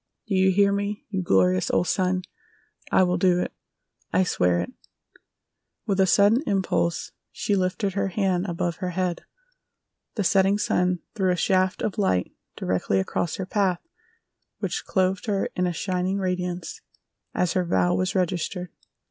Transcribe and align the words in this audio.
Do 0.25 0.33
you 0.33 0.49
hear 0.49 0.71
me, 0.71 1.05
you 1.11 1.21
glorious 1.21 1.69
old 1.69 1.87
sun? 1.87 2.23
I 2.91 3.03
will 3.03 3.19
do 3.19 3.39
it! 3.39 3.53
I 4.11 4.23
swear 4.23 4.59
it!" 4.59 4.73
With 5.85 5.99
a 5.99 6.07
sudden 6.07 6.41
impulse 6.47 7.11
she 7.31 7.55
lifted 7.55 7.93
her 7.93 8.07
hand 8.07 8.47
above 8.47 8.77
her 8.77 8.89
head. 8.97 9.25
The 10.15 10.23
setting 10.23 10.57
sun 10.57 11.01
threw 11.13 11.29
a 11.29 11.35
shaft 11.35 11.83
of 11.83 11.99
light 11.99 12.31
directly 12.55 12.99
across 12.99 13.35
her 13.35 13.45
path 13.45 13.85
which 14.57 14.85
clothed 14.85 15.27
her 15.27 15.49
in 15.55 15.67
a 15.67 15.71
shining 15.71 16.17
radiance 16.17 16.81
as 17.35 17.53
her 17.53 17.63
vow 17.63 17.93
was 17.93 18.15
registered. 18.15 18.69